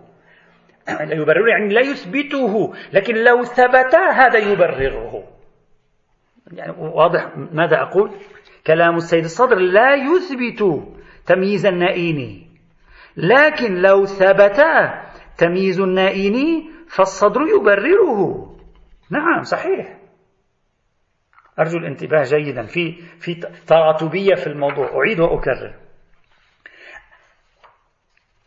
[0.88, 5.24] لا يبرره يعني لا يثبته لكن لو ثبت هذا يبرره.
[6.52, 8.10] يعني واضح ماذا أقول؟
[8.66, 10.88] كلام السيد الصدر لا يثبت
[11.26, 12.46] تمييز النائيني
[13.16, 14.60] لكن لو ثبت
[15.38, 18.56] تمييز النائيني فالصدر يبرره.
[19.10, 19.98] نعم صحيح.
[21.58, 23.34] أرجو الانتباه جيدا في في
[23.66, 24.96] تراتبية في الموضوع.
[24.96, 25.74] أعيد وأكرر.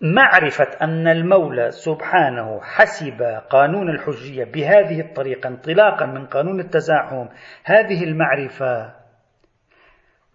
[0.04, 7.28] معرفة أن المولى سبحانه حسب قانون الحجية بهذه الطريقة انطلاقا من قانون التزاحم
[7.64, 8.94] هذه المعرفة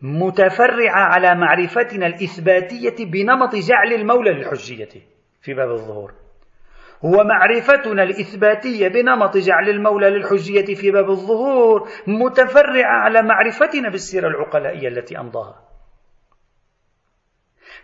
[0.03, 4.89] متفرعة على معرفتنا الإثباتية بنمط جعل المولى للحجية
[5.41, 6.13] في باب الظهور.
[7.05, 14.89] هو معرفتنا الإثباتية بنمط جعل المولى للحجية في باب الظهور متفرعة على معرفتنا بالسيرة العقلائية
[14.89, 15.68] التي أمضاها.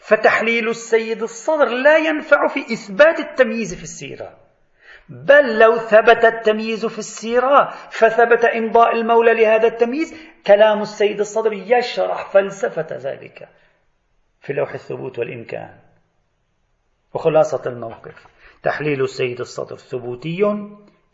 [0.06, 4.38] فتحليل السيد الصدر لا ينفع في إثبات التمييز في السيرة.
[5.08, 10.14] بل لو ثبت التمييز في السيرة فثبت إمضاء المولى لهذا التمييز
[10.46, 13.48] كلام السيد الصدر يشرح فلسفة ذلك
[14.40, 15.78] في لوح الثبوت والإمكان.
[17.14, 18.26] وخلاصة الموقف
[18.62, 20.42] تحليل السيد الصدر ثبوتي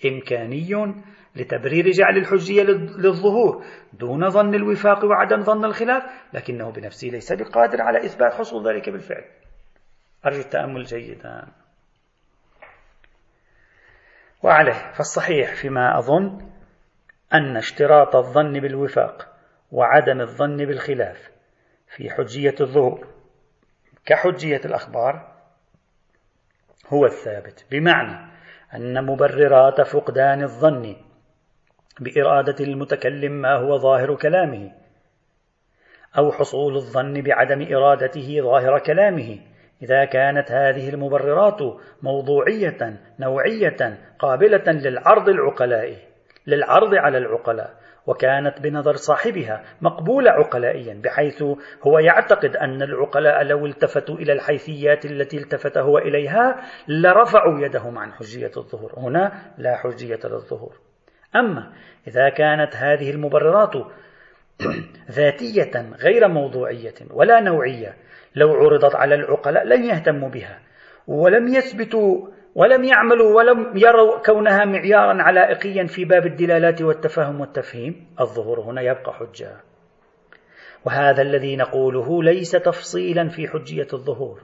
[0.07, 0.95] إمكاني
[1.37, 8.05] لتبرير جعل الحجية للظهور دون ظن الوفاق وعدم ظن الخلاف لكنه بنفسه ليس بقادر على
[8.07, 9.25] إثبات حصول ذلك بالفعل.
[10.27, 11.47] أرجو التأمل جيدا.
[14.43, 16.51] وعليه فالصحيح فيما أظن
[17.35, 19.37] أن اشتراط الظن بالوفاق
[19.73, 21.31] وعدم الظن بالخلاف
[21.97, 23.07] في حجية الظهور
[24.07, 25.37] كحجية الأخبار
[26.89, 27.67] هو الثابت.
[27.71, 28.31] بمعنى
[28.75, 30.97] أن مبررات فقدان الظن
[32.01, 34.73] بإرادة المتكلم ما هو ظاهر كلامه
[36.19, 39.39] أو حصول الظن بعدم إرادته ظاهر كلامه.
[39.83, 41.59] إذا كانت هذه المبررات
[42.03, 45.97] موضوعية نوعية قابلة للعرض العقلائي
[46.47, 47.80] للعرض على العقلاء.
[48.07, 51.43] وكانت بنظر صاحبها مقبولة عقلائيا بحيث
[51.83, 58.13] هو يعتقد أن العقلاء لو التفتوا إلى الحيثيات التي التفت هو إليها لرفعوا يدهم عن
[58.13, 58.93] حجية الظهور.
[58.97, 60.75] هنا لا حجية للظهور.
[61.37, 61.73] أما
[62.09, 63.75] إذا كانت هذه المبررات
[65.11, 67.97] ذاتية غير موضوعية ولا نوعية
[68.35, 70.61] لو عرضت على العقلاء لم يهتموا بها
[71.07, 78.15] ولم يثبتوا ولم يعملوا ولم يروا كونها معيارا علائقيا في باب الدلالات والتفاهم والتفهيم.
[78.21, 79.57] الظهور هنا يبقى حجة.
[80.85, 84.43] وهذا الذي نقوله ليس تفصيلا في حجية الظهور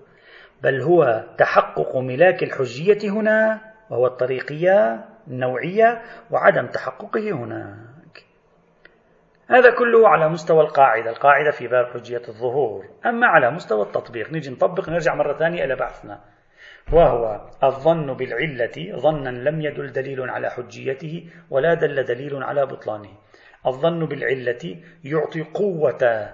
[0.63, 8.25] بل هو تحقق ملاك الحجية هنا وهو الطريقية النوعية وعدم تحققه هناك.
[9.49, 12.85] هذا كله على مستوى القاعدة القاعدة في باب حجية الظهور.
[13.07, 16.21] أما على مستوى التطبيق نجي نطبق نرجع مرة ثانية إلى بحثنا.
[16.93, 23.11] وهو الظن بالعلة ظنا لم يدل دليل على حجيته ولا دل دليل على بطلانه.
[23.67, 26.31] الظن بالعلة يعطي قوة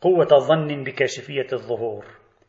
[0.00, 2.04] قوة ظن بكاشفية الظهور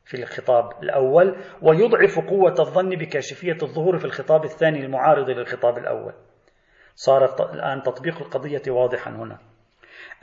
[0.05, 6.13] في الخطاب الأول ويضعف قوة الظن بكاشفية الظهور في الخطاب الثاني المعارض للخطاب الأول.
[6.95, 9.39] صار الآن تطبيق القضية واضحا هنا.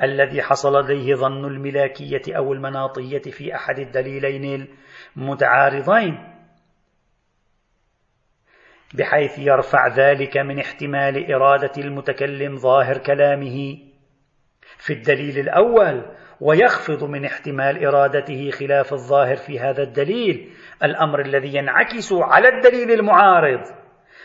[0.02, 4.68] الذي حصل لديه ظن الملاكية أو المناطية في أحد الدليلين
[5.16, 6.37] المتعارضين
[8.94, 13.78] بحيث يرفع ذلك من احتمال إرادة المتكلم ظاهر كلامه.
[14.78, 16.02] في الدليل الأول
[16.40, 20.50] ويخفض من احتمال إرادته خلاف الظاهر في هذا الدليل
[20.84, 23.60] الأمر الذي ينعكس على الدليل المعارض.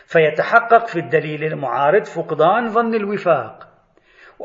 [0.06, 3.68] فيتحقق في الدليل المعارض فقدان ظن الوفاق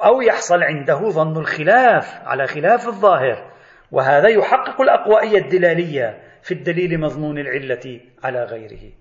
[0.05, 3.51] أو يحصل عنده ظن الخلاف على خلاف الظاهر.
[3.91, 8.91] وهذا يحقق الأقوائية الدلالية في الدليل مضمون العلة على غيره.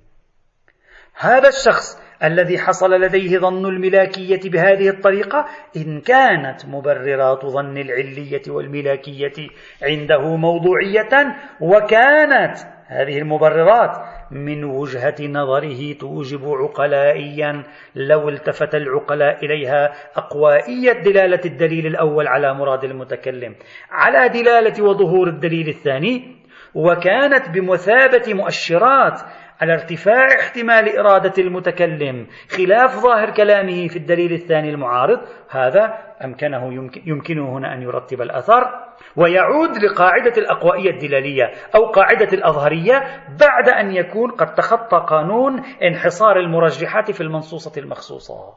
[1.20, 9.48] هذا الشخص الذي حصل لديه ظن الملاكية بهذه الطريقة إن كانت مبررات ظن العلية والملاكية
[9.83, 13.96] عنده موضوعية وكانت هذه المبررات
[14.31, 17.62] من وجهة نظره توجب عقلائيا
[17.94, 23.54] لو التفت العقلاء إليها أقوائية دلالة الدليل الأول على مراد المتكلم.
[23.90, 26.38] على دلالة وظهور الدليل الثاني
[26.74, 29.20] وكانت بمثابة مؤشرات
[29.61, 35.21] على ارتفاع احتمال إرادة المتكلم خلاف ظاهر كلامه في الدليل الثاني المعارض.
[35.51, 38.88] هذا أمكنه يمكنه هنا أن يرتب الأثر.
[39.16, 41.44] ويعود لقاعدة الأقوائية الدلالية
[41.75, 48.55] أو قاعدة الأظهرية بعد أن يكون قد تخطى قانون انحصار المرجحات في المنصوصة المخصوصة.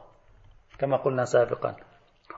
[0.78, 1.74] كما قلنا سابقا.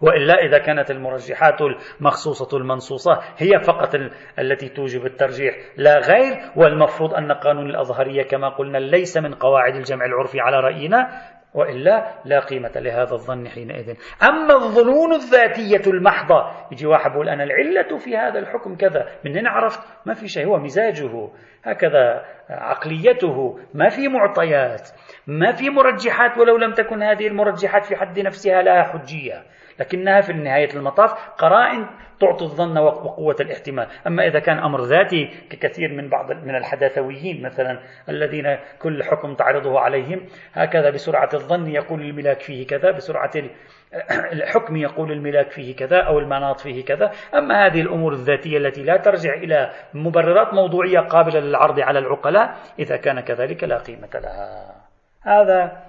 [0.01, 1.59] وإلا إذا كانت المرجحات
[2.01, 3.95] المخصوصة المنصوصة هي فقط
[4.39, 10.05] التي توجب الترجيح لا غير والمفروض أن قانون الأظهرية كما قلنا ليس من قواعد الجمع
[10.05, 11.09] العرفي على رأينا
[11.55, 13.97] وإلا لا قيمة لهذا الظن حينئذ.
[14.23, 19.51] أما الظنون الذاتية المحضة يجي واحد بيقول أنا العلة في هذا الحكم كذا، من هنا
[19.51, 21.29] عرفت ما في شيء هو مزاجه
[21.65, 24.89] هكذا عقليته ما في معطيات
[25.27, 29.43] ما في مرجحات ولو لم تكن هذه المرجحات في حد نفسها لها حجية.
[29.81, 31.87] لكنها في نهاية المطاف قرائن
[32.21, 33.87] تعطي الظن وقوة الاحتمال.
[34.07, 39.81] أما إذا كان أمر ذاتي ككثير من بعض من الحداثويين مثلا الذين كل حكم تعرضه
[39.81, 43.33] عليهم هكذا بسرعة الظن يقول الملاك فيه كذا بسرعة
[44.33, 47.11] الحكم يقول الملاك فيه كذا أو المناط فيه كذا.
[47.35, 52.97] أما هذه الأمور الذاتية التي لا ترجع إلى مبررات موضوعية قابلة للعرض على العقلاء إذا
[52.97, 54.84] كان كذلك لا قيمة لها.
[55.25, 55.85] هذا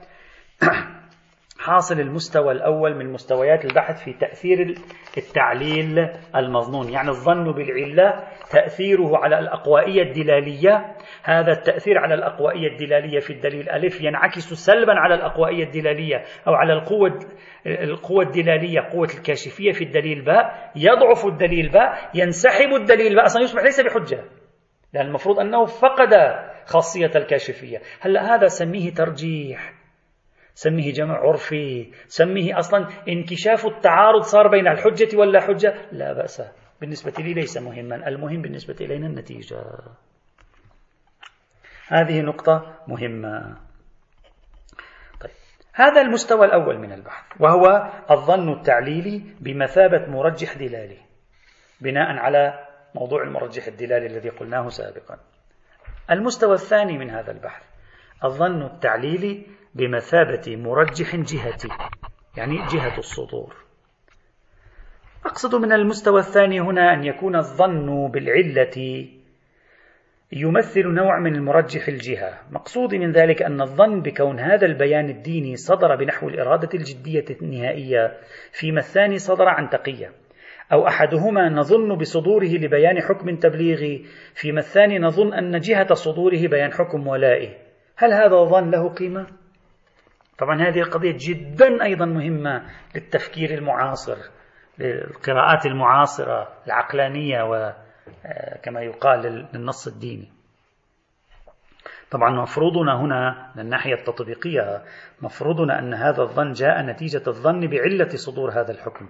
[1.59, 4.75] حاصل المستوى الأول من مستويات البحث في تأثير
[5.17, 6.89] التعليل المظنون.
[6.89, 10.95] يعني الظن بالعلة تأثيره على الأقوائية الدلالية.
[11.23, 16.73] هذا التأثير على الأقوائية الدلالية في الدليل ألف ينعكس سلبا على الأقوائية الدلالية أو على
[16.73, 17.19] القوة
[17.67, 20.71] القوة الدلالية قوة الكاشفية في الدليل باء.
[20.75, 23.25] يضعف الدليل باء ينسحب الدليل باء.
[23.25, 24.23] أصلا يصبح ليس بحجة
[24.93, 26.13] لأن المفروض أنه فقد
[26.65, 27.81] خاصية الكاشفية.
[27.99, 29.73] هلا هذا سميه ترجيح
[30.53, 35.75] سميه جمع عرفي سميه أصلا انكشاف التعارض صار بين الحجة ولا حجة.
[35.91, 36.41] لا بأس
[36.81, 39.63] بالنسبة لي ليس مهما المهم بالنسبة إلينا النتيجة.
[41.87, 43.57] هذه نقطة مهمة.
[45.21, 45.31] طيب
[45.73, 50.97] هذا المستوى الأول من البحث وهو الظن التعليلي بمثابة مرجح دلالي
[51.81, 55.19] بناء على موضوع المرجح الدلالي الذي قلناه سابقا.
[56.11, 57.63] المستوى الثاني من هذا البحث
[58.23, 61.69] الظن التعليلي بمثابة مرجح جهتي
[62.37, 63.55] يعني جهة الصدور
[65.25, 69.07] أقصد من المستوى الثاني هنا أن يكون الظن بالعلة
[70.31, 72.39] يمثل نوع من المرجح الجهة.
[72.51, 78.17] مقصودي من ذلك أن الظن بكون هذا البيان الديني صدر بنحو الإرادة الجدية النهائية
[78.51, 80.11] فيما الثاني صدر عن تقية
[80.71, 87.07] أو أحدهما نظن بصدوره لبيان حكم تبليغي فيما الثاني نظن أن جهة صدوره بيان حكم
[87.07, 87.57] ولائي
[87.97, 89.27] هل هذا ظن له قيمة؟
[90.37, 94.17] طبعا هذه القضية جدا أيضا مهمة للتفكير المعاصر
[94.79, 100.31] للقراءات المعاصرة العقلانية وكما يقال للنص الديني.
[102.11, 104.83] طبعا مفروضنا هنا من الناحية التطبيقية
[105.21, 109.09] مفروضنا أن هذا الظن جاء نتيجة الظن بعلة صدور هذا الحكم.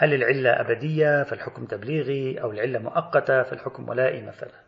[0.00, 4.60] هل العلة أبدية فالحكم تبليغي؟ أو العلة مؤقتة فالحكم ولائي مثلا؟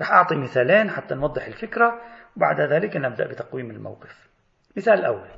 [0.00, 2.00] رح أعطي مثالين حتى نوضح الفكرة
[2.36, 4.28] وبعد ذلك نبدأ بتقويم الموقف.
[4.76, 5.28] مثال أول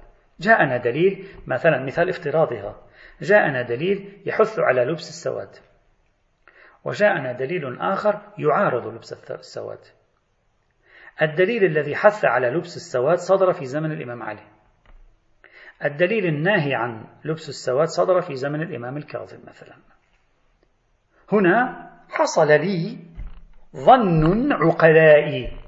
[0.40, 2.82] جاءنا دليل مثلا مثال افتراضها.
[3.20, 5.56] جاءنا دليل يحث على لبس السواد.
[6.84, 9.80] وجاءنا دليل آخر يعارض لبس السواد.
[11.22, 14.57] الدليل الذي حث على لبس السواد صدر في زمن الإمام علي.
[15.84, 19.74] الدليل الناهي عن لبس السواد صدر في زمن الإمام الكاظم مثلا.
[21.32, 22.98] هنا حصل لي
[23.76, 25.58] ظن عقلائي.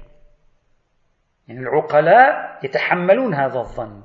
[1.47, 4.01] يعني العقلاء يتحملون هذا الظن.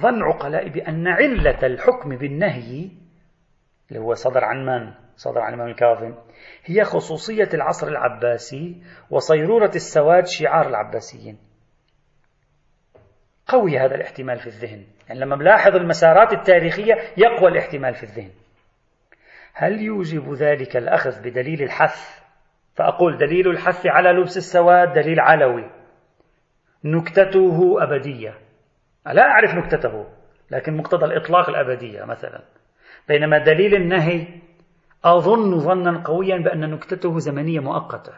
[0.00, 2.90] ظن عقلاء بأن علة الحكم بالنهي
[3.88, 6.14] اللي هو صدر عن من؟ صدر عن الإمام الكاظم.
[6.64, 11.45] هي خصوصية العصر العباسي وصيرورة السواد شعار العباسيين.
[13.46, 14.84] قوي هذا الاحتمال في الذهن.
[15.08, 18.30] يعني لما بلاحظ المسارات التاريخية يقوى الاحتمال في الذهن.
[19.52, 22.26] هل يوجب ذلك الأخذ بدليل الحث؟
[22.74, 25.70] فأقول دليل الحث على لبس السواد دليل علوي.
[26.84, 28.34] نكتته أبدية.
[29.06, 30.06] لا أعرف نكتته
[30.50, 32.42] لكن مقتضى الإطلاق الأبدية مثلا.
[33.08, 34.26] بينما دليل النهي
[35.04, 38.12] أظن ظنا قويا بأن نكتته زمنية مؤقتة.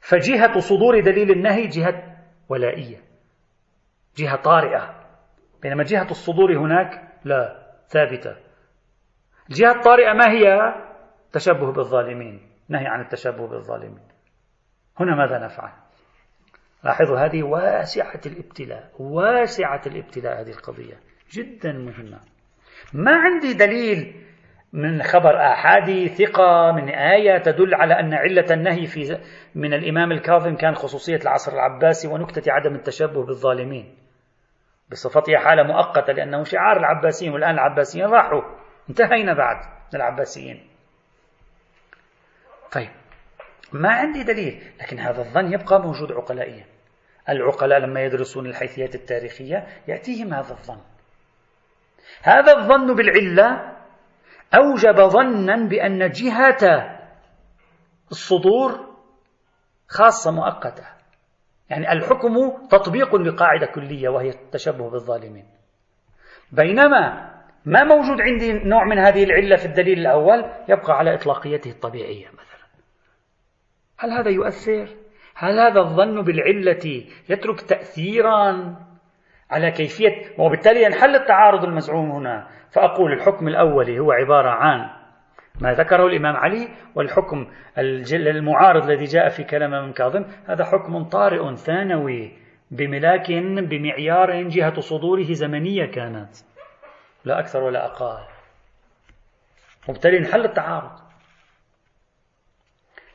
[0.00, 2.16] فجهة صدور دليل النهي جهة
[2.48, 3.09] ولائية.
[4.16, 4.94] جهة طارئة.
[5.62, 8.36] بينما جهة الصدور هناك لا ثابتة.
[9.50, 10.74] الجهة الطارئة ما هي؟
[11.32, 12.50] تشبه بالظالمين.
[12.68, 14.08] نهي عن التشبه بالظالمين.
[15.00, 15.72] هنا ماذا نفعل؟
[16.84, 21.00] لاحظوا هذه واسعة الابتلاء واسعة الابتلاء هذه القضية.
[21.30, 22.20] جدا مهمة.
[22.92, 24.26] ما عندي دليل
[24.72, 29.18] من خبر آحادي ثقة من آية تدل على أن علة النهي في
[29.54, 33.96] من الإمام الكاظم كان خصوصية العصر العباسي ونكتة عدم التشبه بالظالمين.
[34.90, 38.42] بصفتها حالة مؤقتة لأنه شعار العباسيين والآن العباسيين راحوا.
[38.90, 40.66] انتهينا بعد من العباسيين.
[42.72, 42.90] طيب
[43.72, 46.64] ما عندي دليل لكن هذا الظن يبقى موجود عقلائيا.
[47.28, 50.80] العقلاء لما يدرسون الحيثيات التاريخية يأتيهم هذا الظن.
[52.22, 53.79] هذا الظن بالعلة
[54.54, 56.96] أوجب ظنا بأن جهة
[58.10, 58.90] الصدور
[59.88, 60.84] خاصة مؤقتة.
[61.70, 65.46] يعني الحكم تطبيق لقاعدة كلية وهي التشبه بالظالمين.
[66.52, 67.30] بينما
[67.64, 72.66] ما موجود عندي نوع من هذه العلة في الدليل الأول يبقى على إطلاقيته الطبيعية مثلا.
[73.98, 74.88] هل هذا يؤثر؟
[75.34, 78.76] هل هذا الظن بالعلة يترك تأثيرا
[79.50, 82.48] على كيفية وبالتالي ينحل التعارض المزعوم هنا.
[82.70, 84.90] فأقول الحكم الأولي هو عبارة عن
[85.60, 87.46] ما ذكره الإمام علي والحكم
[88.12, 90.24] المعارض الذي جاء في كلام من كاظم.
[90.46, 92.38] هذا حكم طارئ ثانوي
[92.70, 93.32] بملاك
[93.70, 96.30] بمعيار جهة صدوره زمنية كانت.
[97.24, 98.24] لا أكثر ولا أقل.
[99.88, 100.90] وبالتالي انحل التعارض.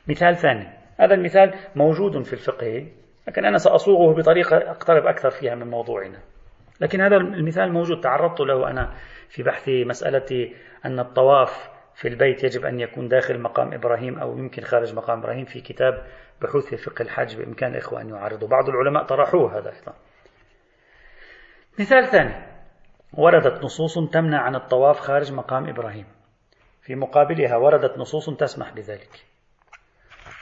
[0.08, 0.68] مثال ثاني.
[1.00, 2.86] هذا المثال موجود في الفقه.
[3.28, 6.18] لكن أنا سأصوغه بطريقة أقترب أكثر فيها من موضوعنا.
[6.80, 8.94] لكن هذا المثال موجود تعرضت له أنا
[9.28, 10.50] في بحث مسألة
[10.84, 15.44] أن الطواف في البيت يجب أن يكون داخل مقام إبراهيم أو يمكن خارج مقام إبراهيم
[15.44, 16.06] في كتاب
[16.42, 19.94] بحوث في فقه الحج بإمكان الإخوة أن يعرضوا بعض العلماء طرحوه هذا أيضا.
[21.80, 22.34] مثال ثاني
[23.12, 26.06] وردت نصوص تمنع عن الطواف خارج مقام إبراهيم.
[26.82, 29.24] في مقابلها وردت نصوص تسمح بذلك.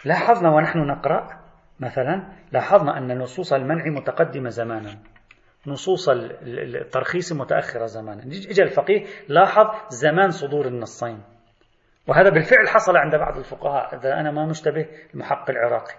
[0.05, 1.44] لاحظنا ونحن نقرأ
[1.81, 4.99] مثلا لاحظنا أن نصوص المنع متقدمة زمانا.
[5.67, 8.23] نصوص الترخيص متأخرة زمانا.
[8.23, 11.23] إجا الفقيه لاحظ زمان صدور النصين.
[12.07, 15.95] وهذا بالفعل حصل عند بعض الفقهاء إذا أنا ما مشتبه المحقق العراقي.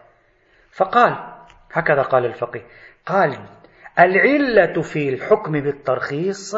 [0.72, 1.34] فقال
[1.72, 2.66] هكذا قال الفقيه
[3.06, 3.46] قال
[4.00, 6.56] العلة في الحكم بالترخيص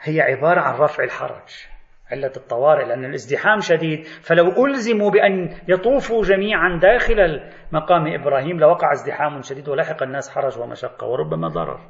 [0.00, 1.73] هي عبارة عن رفع الحرج.
[2.10, 4.06] علة الطوارئ لأن الازدحام شديد.
[4.06, 11.06] فلو ألزموا بأن يطوفوا جميعا داخل مقام إبراهيم لوقع ازدحام شديد ولحق الناس حرج ومشقة
[11.06, 11.80] وربما ضرر.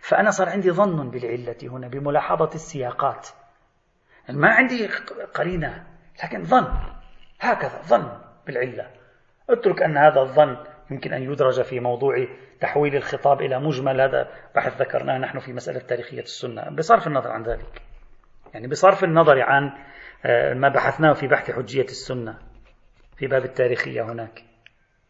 [0.00, 3.28] فأنا صار عندي ظن بالعلة هنا بملاحظة السياقات.
[4.28, 4.88] ما عندي
[5.34, 5.86] قرينة
[6.24, 6.66] لكن ظن.
[7.40, 8.08] هكذا ظن
[8.46, 8.90] بالعلة.
[9.50, 10.56] اترك أن هذا الظن
[10.90, 12.26] يمكن أن يدرج في موضوع
[12.60, 14.00] تحويل الخطاب إلى مجمل.
[14.00, 16.70] هذا بحث ذكرناه نحن في مسألة تاريخية السنة.
[16.70, 17.82] بصرف النظر عن ذلك.
[18.54, 19.72] يعني بصرف النظر عن
[20.24, 22.38] آه، ما بحثناه في بحث حجية السنة
[23.16, 24.42] في باب التاريخية هناك.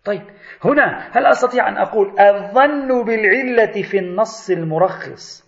[0.05, 0.23] طيب
[0.65, 5.45] هنا هل أستطيع أن أقول الظن بالعلة في النص المرخص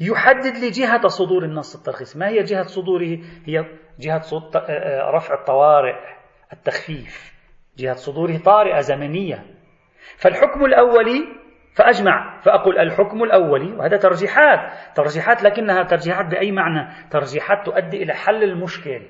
[0.00, 3.64] يحدد لي جهة صدور النص الترخيص؟ ما هي جهة صدوره؟ هي
[3.98, 5.96] جهة آه، آه، رفع الطوارئ
[6.52, 7.32] التخفيف.
[7.76, 9.46] جهة صدوره طارئة زمنية.
[10.16, 11.41] فالحكم الأولي
[11.74, 14.72] فأجمع فأقول الحكم الأولي وهذا ترجيحات.
[14.94, 19.02] ترجيحات لكنها ترجيحات بأي معنى؟ ترجيحات تؤدي إلى حل المشكل.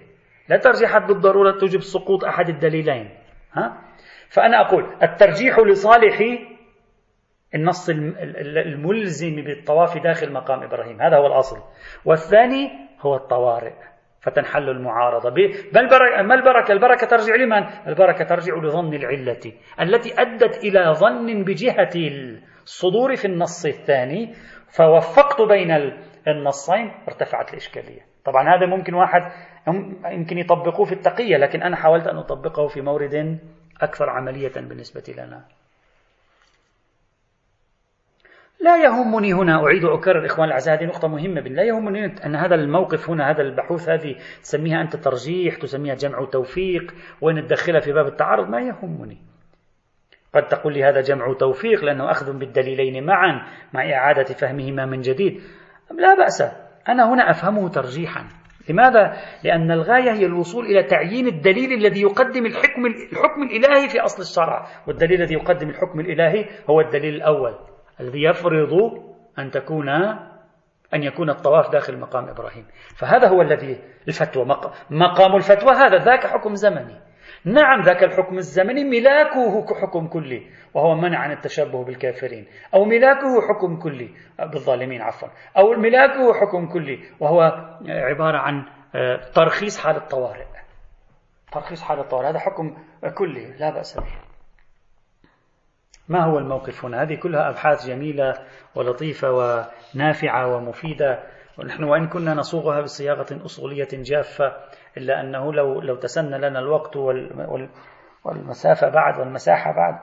[0.49, 3.11] لا ترجيحات بالضرورة توجب سقوط أحد الدليلين.
[3.53, 3.79] ها؟
[4.29, 6.19] فأنا أقول الترجيح لصالح
[7.55, 7.91] النص
[8.67, 11.03] الملزم بالطواف داخل مقام إبراهيم.
[11.03, 11.57] هذا هو الأصل.
[12.05, 13.75] والثاني هو الطوارئ.
[14.21, 15.31] فتنحل المعارضة.
[16.23, 21.91] ما البركة؟ البركة ترجع لمن؟ البركة ترجع لظن العلة التي أدت إلى ظن بجهة
[22.65, 24.35] الصدور في النص الثاني
[24.69, 25.71] فوفقت بين
[26.29, 28.01] النصين ارتفعت الإشكالية.
[28.25, 29.33] طبعا هذا ممكن واحد
[30.13, 33.39] يمكن يطبقوه في التقية لكن أنا حاولت أن أطبقه في مورد
[33.81, 35.45] أكثر عملية بالنسبة لنا.
[38.61, 43.11] لا يهمني هنا أعيد أكرر إخوان الأعزاء هذه نقطة مهمة لا يهمني أن هذا الموقف
[43.11, 48.49] هنا هذا البحوث هذه تسميها أنت ترجيح تسميها جمع توفيق وين تدخلها في باب التعارض
[48.49, 49.32] ما يهمني.
[50.35, 55.41] قد تقول لي هذا جمع توفيق لأنه أخذ بالدليلين معا مع إعادة فهمهما من جديد.
[55.91, 56.43] لا بأس.
[56.89, 58.29] أنا هنا أفهمه ترجيحا.
[58.71, 64.23] لماذا؟ لأن الغاية هي الوصول إلى تعيين الدليل الذي يقدم الحكم الحكم الإلهي في أصل
[64.23, 67.55] الشرع، والدليل الذي يقدم الحكم الإلهي هو الدليل الأول
[68.01, 68.73] الذي يفرض
[69.39, 69.89] أن تكون
[70.95, 72.67] أن يكون الطواف داخل مقام إبراهيم،
[72.97, 73.79] فهذا هو الذي
[74.09, 74.45] الفتوى
[74.91, 77.12] مقام الفتوى هذا ذاك حكم زمني.
[77.45, 82.47] نعم ذاك الحكم الزمني ملاكه حكم كلي وهو منع عن التشبه بالكافرين.
[82.75, 85.29] أو ملاكه حكم كلي بالظالمين عفوا.
[85.57, 87.41] أو ملاكه حكم كلي وهو
[87.89, 88.65] عبارة عن
[88.95, 90.47] آه، ترخيص حال الطوارئ.
[91.53, 92.77] ترخيص حال الطوارئ هذا حكم
[93.15, 94.07] كلي لا بأس به.
[96.09, 98.35] ما هو الموقف هنا؟ هذه كلها أبحاث جميلة
[98.75, 101.23] ولطيفة ونافعة ومفيدة.
[101.59, 104.57] ونحن وإن كنا نصوغها بصياغة أصولية جافة
[104.97, 106.97] إلا أنه لو لو تسنى لنا الوقت
[108.25, 109.99] والمسافة بعد والمساحة بعد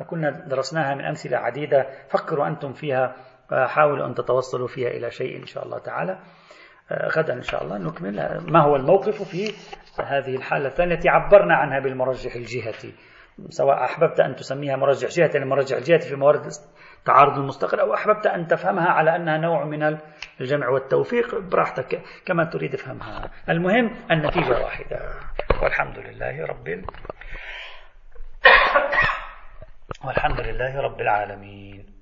[0.00, 3.16] لكنا درسناها من أمثلة عديدة فكروا أنتم فيها
[3.52, 6.18] وحاولوا أن تتوصلوا فيها إلى شيء إن شاء الله تعالى.
[6.90, 8.40] آه، غدا إن شاء الله نكمل.
[8.52, 9.52] ما هو الموقف في
[10.04, 12.94] هذه الحالة الثانية؟ التي عبرنا عنها بالمرجح الجهتي.
[13.48, 16.48] سواء أحببت أن تسميها مرجح جهة يعني مرجح الجهة في موارد
[17.04, 19.98] تعارض المستقر أو أحببت أن تفهمها على أنها نوع من
[20.40, 23.30] الجمع والتوفيق براحتك كما تريد فهمها.
[23.48, 25.00] المهم النتيجة واحدة.
[25.62, 26.84] والحمد لله رب ال...
[30.04, 31.99] والحمد لله رب العالمين.